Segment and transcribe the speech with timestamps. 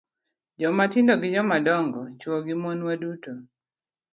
[0.61, 3.31] Jomatindo gi jomadongo, chwo gi mon, waduto